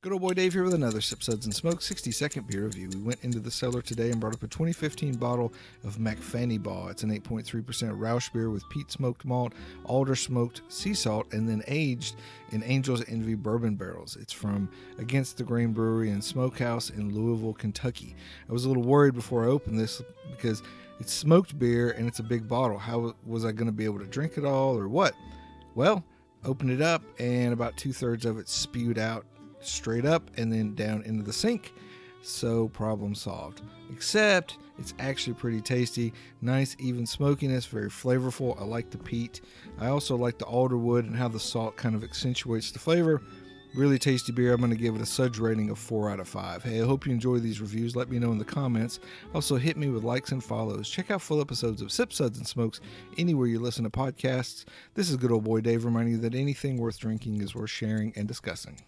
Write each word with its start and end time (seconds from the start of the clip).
Good 0.00 0.12
old 0.12 0.22
boy 0.22 0.32
Dave 0.32 0.52
here 0.52 0.62
with 0.62 0.74
another 0.74 1.00
Sip 1.00 1.24
Suds 1.24 1.44
and 1.44 1.52
Smoke 1.52 1.82
60 1.82 2.12
second 2.12 2.46
beer 2.46 2.66
review. 2.66 2.88
We 2.88 3.00
went 3.00 3.24
into 3.24 3.40
the 3.40 3.50
cellar 3.50 3.82
today 3.82 4.12
and 4.12 4.20
brought 4.20 4.32
up 4.32 4.44
a 4.44 4.46
2015 4.46 5.16
bottle 5.16 5.52
of 5.82 5.96
Macfanny 5.98 6.62
Baw. 6.62 6.86
It's 6.86 7.02
an 7.02 7.10
8.3% 7.10 7.64
Rauchbier 7.98 8.52
with 8.52 8.62
peat 8.68 8.92
smoked 8.92 9.24
malt, 9.24 9.54
alder 9.86 10.14
smoked 10.14 10.62
sea 10.68 10.94
salt, 10.94 11.32
and 11.32 11.48
then 11.48 11.64
aged 11.66 12.14
in 12.52 12.62
Angel's 12.62 13.02
Envy 13.08 13.34
bourbon 13.34 13.74
barrels. 13.74 14.16
It's 14.20 14.32
from 14.32 14.68
Against 15.00 15.36
the 15.36 15.42
Grain 15.42 15.72
Brewery 15.72 16.10
and 16.10 16.22
Smokehouse 16.22 16.90
in 16.90 17.12
Louisville, 17.12 17.54
Kentucky. 17.54 18.14
I 18.48 18.52
was 18.52 18.66
a 18.66 18.68
little 18.68 18.84
worried 18.84 19.14
before 19.14 19.42
I 19.42 19.48
opened 19.48 19.80
this 19.80 20.00
because 20.30 20.62
it's 21.00 21.12
smoked 21.12 21.58
beer 21.58 21.90
and 21.90 22.06
it's 22.06 22.20
a 22.20 22.22
big 22.22 22.46
bottle. 22.46 22.78
How 22.78 23.16
was 23.26 23.44
I 23.44 23.50
going 23.50 23.66
to 23.66 23.72
be 23.72 23.84
able 23.84 23.98
to 23.98 24.06
drink 24.06 24.38
it 24.38 24.44
all 24.44 24.78
or 24.78 24.86
what? 24.86 25.14
Well, 25.74 26.04
opened 26.44 26.70
it 26.70 26.80
up 26.80 27.02
and 27.18 27.52
about 27.52 27.76
two 27.76 27.92
thirds 27.92 28.24
of 28.24 28.38
it 28.38 28.48
spewed 28.48 28.96
out 28.96 29.26
straight 29.60 30.04
up 30.04 30.30
and 30.36 30.52
then 30.52 30.74
down 30.74 31.02
into 31.02 31.22
the 31.22 31.32
sink. 31.32 31.72
So, 32.22 32.68
problem 32.68 33.14
solved. 33.14 33.62
Except 33.90 34.58
it's 34.78 34.94
actually 34.98 35.34
pretty 35.34 35.60
tasty. 35.60 36.12
Nice, 36.42 36.76
even 36.78 37.06
smokiness, 37.06 37.66
very 37.66 37.88
flavorful. 37.88 38.60
I 38.60 38.64
like 38.64 38.90
the 38.90 38.98
peat. 38.98 39.40
I 39.78 39.88
also 39.88 40.16
like 40.16 40.38
the 40.38 40.44
alderwood 40.44 41.00
and 41.00 41.16
how 41.16 41.28
the 41.28 41.40
salt 41.40 41.76
kind 41.76 41.94
of 41.94 42.04
accentuates 42.04 42.70
the 42.70 42.78
flavor. 42.78 43.22
Really 43.74 43.98
tasty 43.98 44.32
beer. 44.32 44.54
I'm 44.54 44.60
going 44.60 44.70
to 44.70 44.76
give 44.76 44.94
it 44.94 45.00
a 45.00 45.06
Suds 45.06 45.38
rating 45.38 45.70
of 45.70 45.78
4 45.78 46.10
out 46.10 46.20
of 46.20 46.28
5. 46.28 46.64
Hey, 46.64 46.80
I 46.80 46.86
hope 46.86 47.06
you 47.06 47.12
enjoy 47.12 47.38
these 47.38 47.60
reviews. 47.60 47.94
Let 47.94 48.08
me 48.08 48.18
know 48.18 48.32
in 48.32 48.38
the 48.38 48.44
comments. 48.44 48.98
Also, 49.34 49.56
hit 49.56 49.76
me 49.76 49.88
with 49.88 50.04
likes 50.04 50.32
and 50.32 50.42
follows. 50.42 50.88
Check 50.88 51.10
out 51.10 51.22
full 51.22 51.40
episodes 51.40 51.82
of 51.82 51.92
Sip 51.92 52.12
Suds 52.12 52.38
and 52.38 52.46
Smokes 52.46 52.80
anywhere 53.18 53.46
you 53.46 53.60
listen 53.60 53.84
to 53.84 53.90
podcasts. 53.90 54.64
This 54.94 55.10
is 55.10 55.16
good 55.16 55.30
old 55.30 55.44
boy 55.44 55.60
Dave 55.60 55.84
reminding 55.84 56.14
you 56.14 56.20
that 56.20 56.34
anything 56.34 56.78
worth 56.78 56.98
drinking 56.98 57.42
is 57.42 57.54
worth 57.54 57.70
sharing 57.70 58.12
and 58.16 58.26
discussing. 58.26 58.80